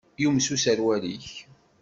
[0.23, 1.27] Yumes userwal-ik.